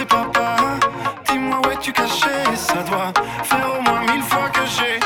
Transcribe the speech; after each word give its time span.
Papa, 0.00 0.56
dis-moi 1.28 1.60
où 1.64 1.70
es-tu 1.70 1.92
caché? 1.92 2.28
Ça 2.56 2.82
doit 2.82 3.12
faire 3.44 3.78
au 3.78 3.82
moins 3.82 4.00
mille 4.00 4.22
fois 4.22 4.48
que 4.48 4.60
j'ai 4.66 4.98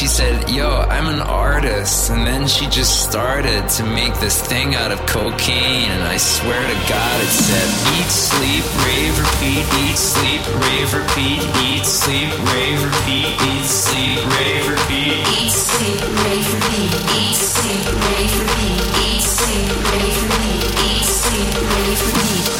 She 0.00 0.06
said, 0.06 0.48
Yo, 0.48 0.66
I'm 0.66 1.08
an 1.08 1.20
artist. 1.20 2.08
And 2.08 2.26
then 2.26 2.46
she 2.46 2.66
just 2.68 3.02
started 3.06 3.68
to 3.76 3.84
make 3.84 4.14
this 4.14 4.40
thing 4.40 4.74
out 4.74 4.92
of 4.92 4.98
cocaine. 5.04 5.90
And 5.90 6.02
I 6.04 6.16
swear 6.16 6.58
to 6.58 6.74
God, 6.88 7.20
it 7.20 7.28
said, 7.28 7.68
Eat, 8.00 8.08
sleep, 8.08 8.64
rave, 8.86 9.18
repeat, 9.20 9.66
eat, 9.84 9.98
sleep, 9.98 10.40
rave, 10.56 10.94
repeat, 10.94 11.42
eat, 11.68 11.84
sleep, 11.84 12.30
rave, 12.48 12.82
repeat, 12.82 13.28
eat, 13.44 13.66
sleep, 13.66 14.24
rave, 14.40 14.68
repeat. 14.70 15.20
Eat, 15.36 15.52
sleep, 15.52 16.00
rave, 16.00 16.48
repeat, 16.54 16.96
eat, 17.20 17.36
sleep, 17.36 17.84
rave, 17.84 18.34
repeat, 18.40 18.80
eat, 19.04 19.20
sleep, 19.20 19.68
rave, 19.92 20.16
repeat, 20.22 20.64
eat, 20.80 21.04
sleep, 21.04 21.52
rave, 21.60 22.00
repeat. 22.08 22.59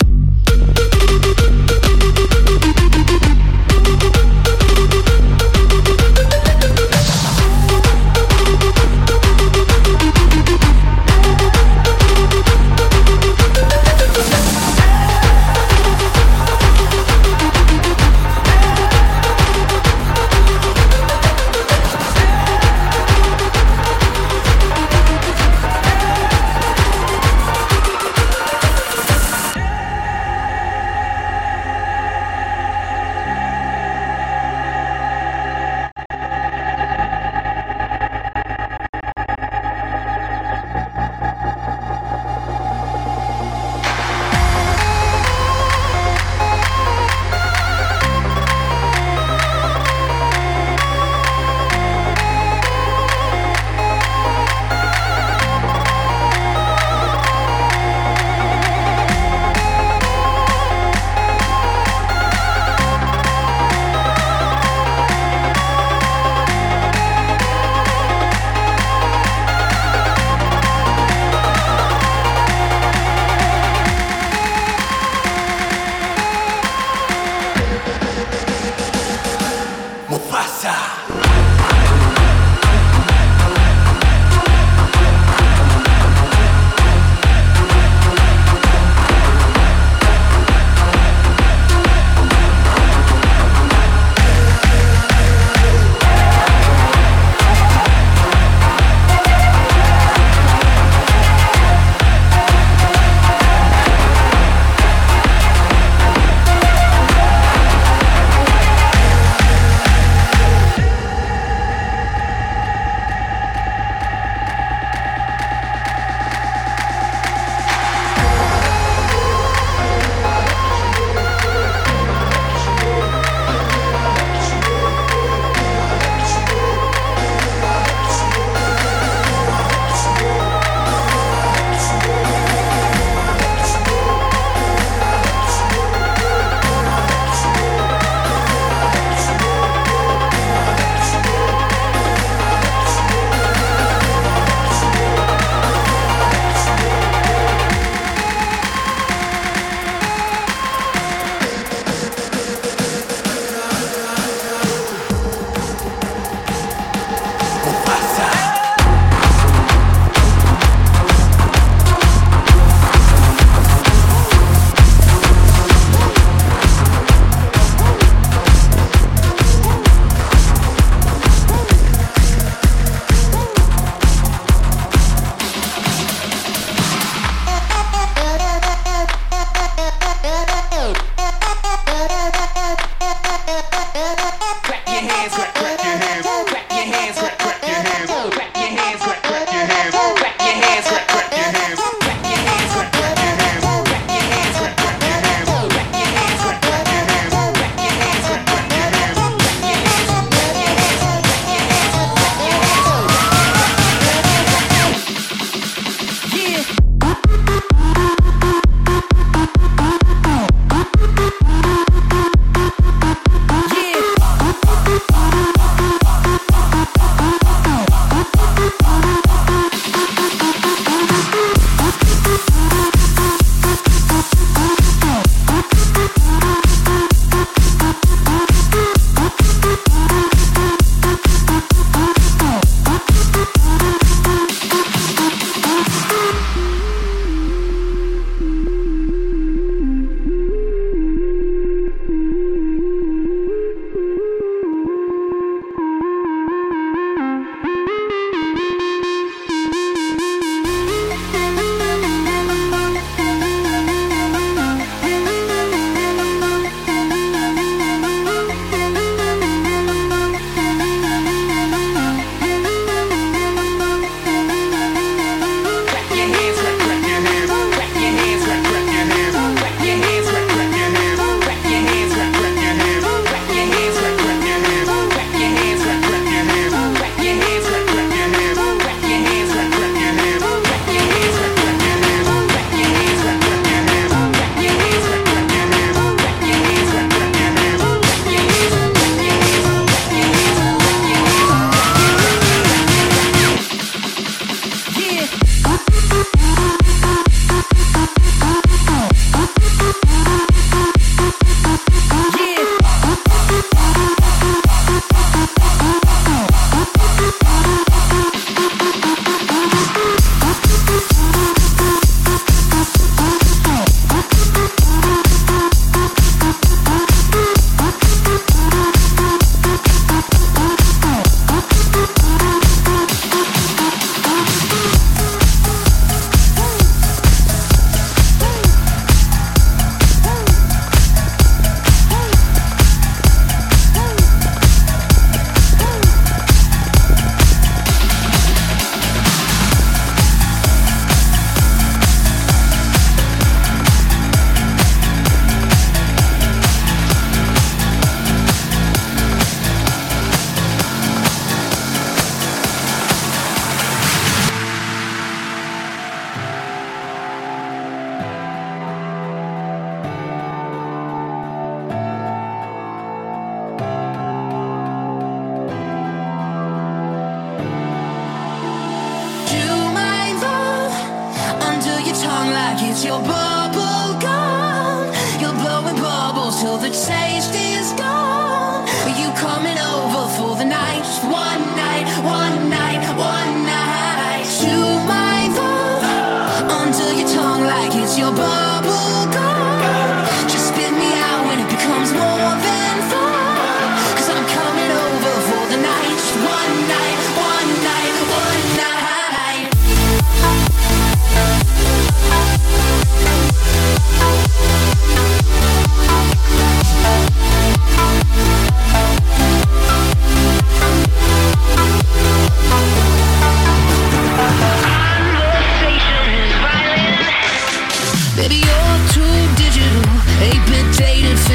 It's 372.91 373.05
your 373.05 373.19
bubble 373.21 374.19
gum. 374.19 375.13
You're 375.39 375.53
blowing 375.53 375.95
bubbles 375.95 376.59
till 376.59 376.77
the 376.77 376.89
tail. 376.89 377.30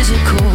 magical. 0.09 0.46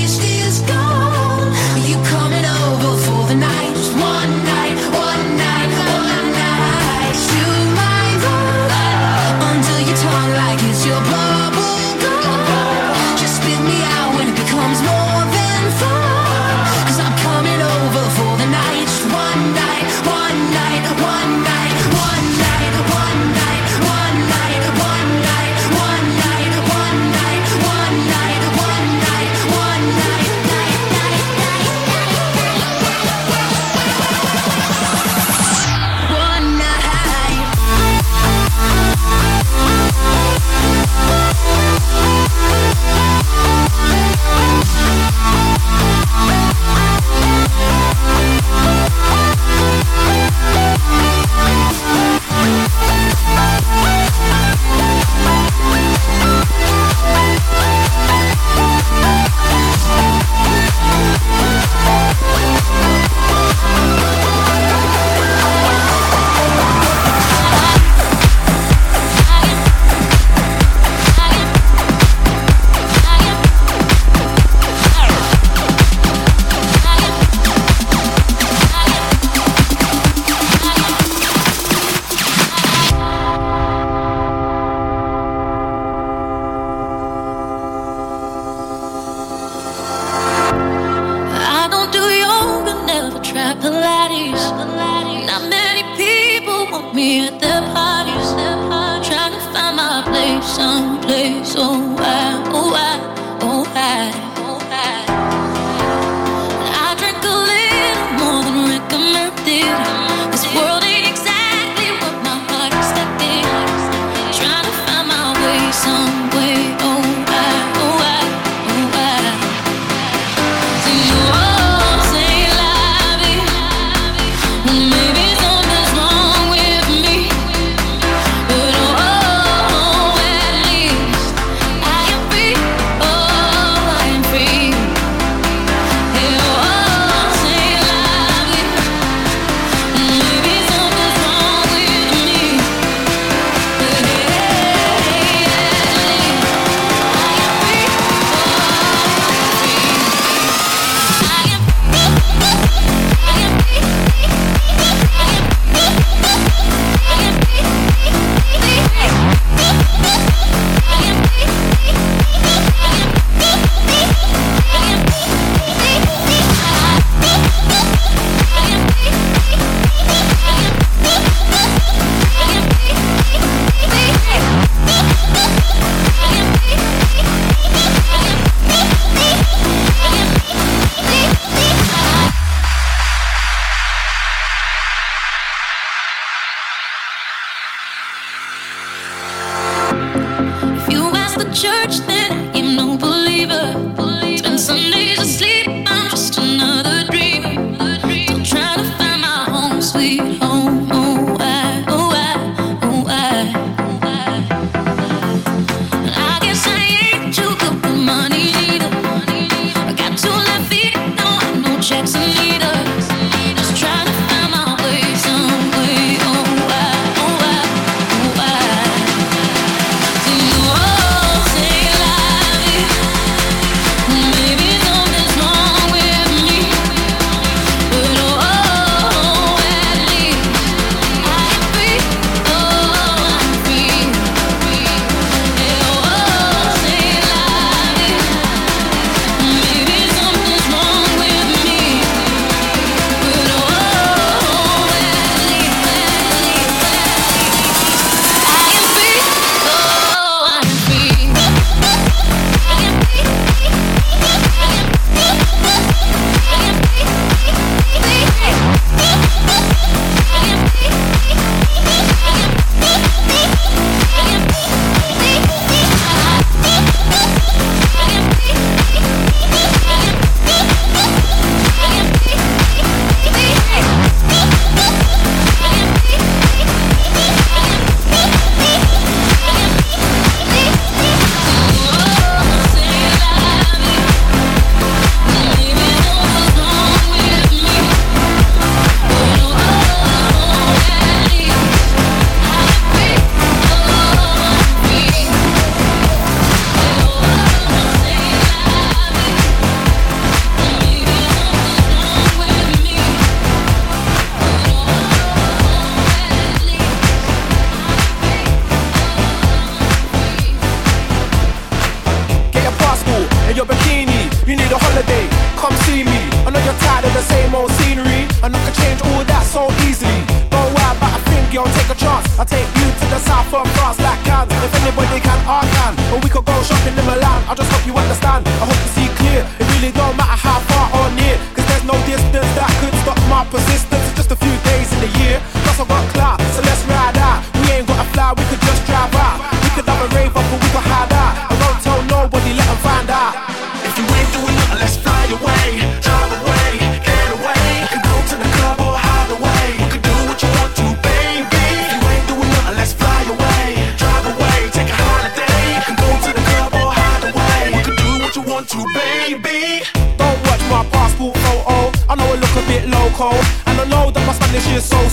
wasted. 0.00 0.29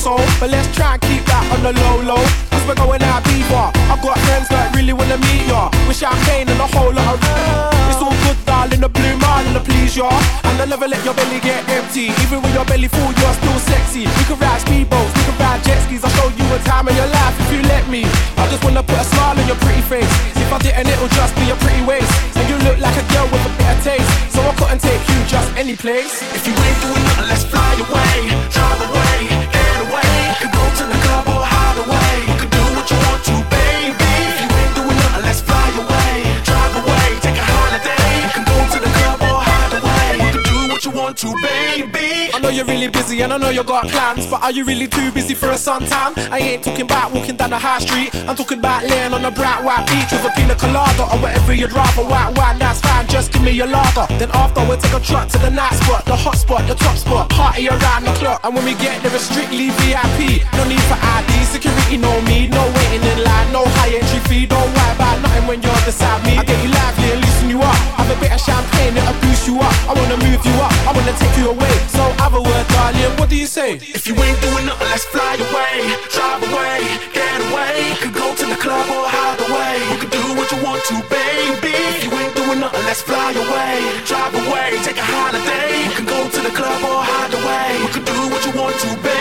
soul. 0.07 0.23
But 0.39 0.49
let's 0.55 0.69
try 0.71 0.95
and 0.95 1.01
keep 1.03 1.23
that 1.27 1.43
on 1.51 1.59
the 1.67 1.73
low 1.83 1.97
low. 2.07 2.23
Cause 2.51 2.63
we're 2.67 2.79
going 2.79 3.03
out 3.03 3.21
deeper. 3.27 3.67
I've 3.91 3.99
got 3.99 4.15
friends 4.25 4.47
that 4.55 4.71
really 4.71 4.95
wanna 4.95 5.19
meet 5.27 5.51
ya. 5.51 5.67
With 5.87 5.99
champagne 5.99 6.47
and 6.47 6.59
a 6.63 6.69
whole 6.71 6.93
lot 6.95 7.11
of 7.15 7.19
oh. 7.19 7.91
It's 7.91 7.99
all 7.99 8.15
good, 8.23 8.39
darling, 8.47 8.79
the 8.79 8.91
blue 8.91 9.15
mile 9.19 9.43
and 9.43 9.55
the 9.59 9.63
please 9.67 9.99
ya. 9.99 10.07
And 10.47 10.55
I'll 10.61 10.71
never 10.71 10.87
let 10.87 11.03
your 11.03 11.15
belly 11.19 11.39
get 11.43 11.59
empty. 11.67 12.15
Even 12.23 12.39
when 12.43 12.51
your 12.55 12.67
belly 12.71 12.87
full, 12.87 13.11
you're 13.19 13.35
still 13.41 13.59
sexy. 13.67 14.07
We 14.07 14.23
can 14.29 14.39
ride 14.39 14.61
speedboats, 14.63 15.11
we 15.17 15.21
can 15.27 15.35
ride 15.43 15.61
jet 15.67 15.79
skis. 15.83 16.03
I'll 16.05 16.15
show 16.15 16.29
you 16.39 16.45
a 16.55 16.59
time 16.63 16.87
in 16.87 16.95
your 16.95 17.11
life 17.19 17.35
if 17.43 17.49
you 17.51 17.61
let 17.67 17.83
me. 17.91 18.07
I 18.39 18.47
just 18.47 18.63
wanna 18.63 18.83
put 18.83 18.99
a 19.03 19.07
smile 19.11 19.35
on 19.35 19.45
your 19.51 19.59
pretty 19.59 19.83
face. 19.91 20.13
If 20.39 20.49
I 20.55 20.57
didn't, 20.63 20.87
it'll 20.87 21.11
just 21.19 21.35
be 21.35 21.51
a 21.51 21.57
pretty 21.59 21.83
waist. 21.83 22.11
And 22.39 22.47
you 22.47 22.57
look 22.63 22.79
like 22.79 22.95
a 22.95 23.05
girl 23.11 23.27
with 23.27 23.43
a 23.43 23.51
bit 23.59 23.69
of 23.75 23.79
taste. 23.83 24.11
So 24.31 24.39
I 24.39 24.53
couldn't 24.55 24.79
take 24.79 25.03
you 25.11 25.19
just 25.27 25.49
any 25.59 25.75
place. 25.75 26.23
If 26.31 26.47
you 26.47 26.55
ain't 26.55 26.79
doing 26.79 27.03
nothing, 27.11 27.27
let's 27.27 27.43
fly 27.43 27.67
away, 27.75 28.15
drive 28.55 28.79
away. 28.87 29.46
In 30.79 30.89
the 30.89 30.95
club. 30.95 31.37
Are 42.47 42.63
really 42.63 42.88
busy 42.88 43.19
and 43.21 43.33
I 43.33 43.38
know 43.38 43.49
you 43.49 43.62
got 43.62 43.89
plans, 43.89 44.25
but 44.25 44.41
are 44.41 44.51
you 44.51 44.63
really 44.63 44.88
too 44.88 45.12
busy 45.12 45.36
for 45.36 45.51
a 45.51 45.60
suntan? 45.60 46.15
I 46.31 46.39
ain't 46.39 46.63
talking 46.63 46.88
about 46.88 47.12
walking 47.12 47.36
down 47.36 47.49
the 47.49 47.60
high 47.60 47.79
street. 47.79 48.15
I'm 48.23 48.38
talking 48.38 48.60
about 48.60 48.88
laying 48.88 49.12
on 49.12 49.25
a 49.25 49.29
bright 49.29 49.62
white 49.67 49.83
beach 49.91 50.07
with 50.15 50.23
a 50.23 50.31
pina 50.31 50.55
colada 50.55 51.12
or 51.12 51.19
whatever 51.19 51.53
you'd 51.53 51.73
rather. 51.73 52.07
White 52.07 52.31
wine, 52.39 52.57
that's 52.57 52.79
fine. 52.79 53.05
Just 53.07 53.33
give 53.33 53.43
me 53.43 53.51
your 53.51 53.67
lager. 53.67 54.07
Then 54.15 54.31
after 54.31 54.63
we'll 54.63 54.77
take 54.77 54.93
a 54.93 55.03
truck 55.03 55.27
to 55.36 55.38
the 55.39 55.51
night 55.51 55.73
spot, 55.73 56.05
the 56.05 56.15
hot 56.15 56.38
spot, 56.38 56.65
the 56.69 56.75
top 56.75 56.95
spot. 56.95 57.27
Party 57.29 57.67
around 57.67 58.05
the 58.05 58.13
clock. 58.15 58.39
And 58.45 58.55
when 58.55 58.63
we 58.63 58.75
get 58.79 59.03
there, 59.03 59.13
it's 59.13 59.27
strictly 59.27 59.67
VIP. 59.83 60.47
No 60.55 60.63
need 60.71 60.81
for 60.88 60.95
ID, 60.95 61.43
security, 61.51 61.97
no 61.97 62.15
me, 62.21 62.47
no 62.47 62.63
waiting 62.63 63.03
in 63.12 63.23
line, 63.27 63.51
no 63.51 63.65
high 63.75 63.91
entry 63.91 64.23
fee. 64.23 64.45
Don't 64.47 64.71
worry 64.71 64.95
about 64.95 65.19
nothing 65.19 65.47
when 65.47 65.62
you're 65.62 65.83
beside 65.83 66.23
me. 66.23 66.38
I 66.38 66.45
get 66.45 66.63
you 66.63 66.71
lively 66.71 67.26
Have 68.07 68.15
a 68.15 68.21
bit 68.23 68.31
of 68.31 68.39
champagne, 68.39 68.95
it'll 68.95 69.19
boost 69.19 69.43
you 69.51 69.59
up. 69.59 69.75
I 69.83 69.91
wanna 69.91 70.15
move 70.15 70.39
you 70.39 70.55
up, 70.63 70.71
I 70.87 70.95
wanna 70.95 71.11
take 71.19 71.35
you 71.35 71.51
away. 71.51 71.75
So 71.91 71.99
have 72.23 72.35
a 72.35 72.41
word, 72.41 72.65
darling. 72.71 73.11
What 73.19 73.27
do 73.27 73.35
you 73.35 73.45
say? 73.45 73.75
If 73.83 74.07
you 74.07 74.15
ain't 74.15 74.39
doing 74.39 74.63
nothing, 74.63 74.87
let's 74.87 75.03
fly 75.11 75.35
away, 75.35 75.91
drive 76.15 76.39
away, 76.47 76.87
get 77.11 77.35
away. 77.51 77.99
Could 77.99 78.15
go 78.15 78.31
to 78.31 78.45
the 78.47 78.55
club 78.63 78.87
or 78.87 79.03
hide 79.11 79.43
away. 79.43 79.83
You 79.91 79.97
can 79.99 80.09
do 80.15 80.23
what 80.39 80.47
you 80.55 80.59
want 80.63 80.87
to, 80.87 80.95
baby. 81.11 81.75
If 81.99 82.07
you 82.07 82.11
ain't 82.15 82.33
doing 82.33 82.61
nothing, 82.63 82.85
let's 82.87 83.03
fly 83.03 83.35
away, 83.35 83.75
drive 84.07 84.31
away, 84.39 84.79
take 84.87 84.95
a 84.95 85.03
holiday. 85.03 85.83
You 85.83 85.91
can 85.91 86.07
go 86.07 86.29
to 86.31 86.39
the 86.47 86.53
club 86.55 86.79
or 86.87 87.03
hide 87.03 87.35
away. 87.35 87.75
You 87.83 87.91
can 87.91 88.05
do 88.07 88.17
what 88.31 88.39
you 88.47 88.55
want 88.55 88.75
to, 88.87 88.89
baby. 89.03 89.16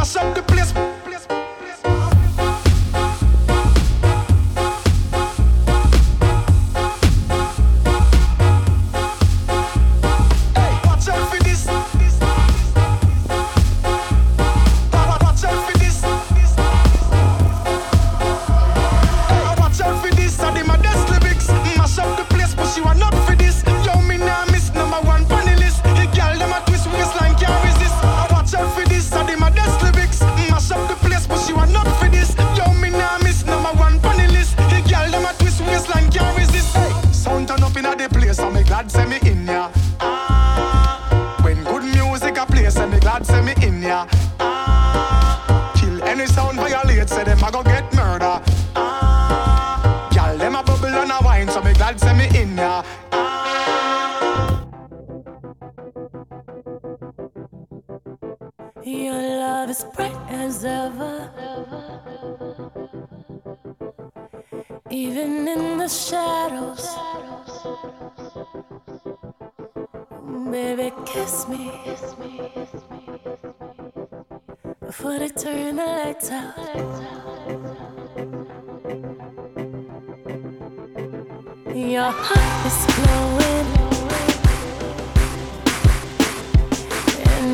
for 0.00 0.06
something. 0.06 0.49
Your 58.82 59.12
love 59.12 59.68
is 59.68 59.84
bright 59.94 60.16
as 60.30 60.64
ever. 60.64 61.30
Even 64.90 65.46
in 65.46 65.76
the 65.76 65.88
shadows. 65.88 66.88
Baby, 70.50 70.92
kiss 71.04 71.46
me. 71.46 71.70
Before 74.80 75.18
they 75.18 75.28
turn 75.28 75.76
the 75.76 75.84
lights 75.84 76.30
out. 76.30 76.56
Your 81.74 82.10
heart 82.10 82.66
is 82.66 82.94
glowing. 82.94 83.79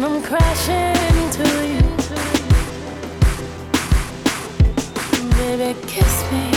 I'm 0.08 0.22
crashing 0.22 0.96
into 1.20 1.42
you. 1.66 1.82
Baby, 5.36 5.76
kiss 5.88 6.16
me 6.30 6.50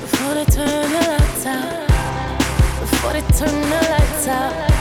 before 0.00 0.34
they 0.34 0.44
turn 0.46 0.90
the 0.90 1.02
lights 1.08 1.46
out. 1.46 1.86
Before 2.80 3.12
they 3.12 3.20
turn 3.38 3.60
the 3.70 3.88
lights 3.90 4.26
out. 4.26 4.73